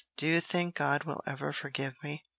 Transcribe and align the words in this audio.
Do 0.17 0.25
you 0.25 0.41
think 0.41 0.73
God 0.73 1.03
will 1.03 1.21
ever 1.27 1.53
forgive 1.53 1.93
me?" 2.01 2.23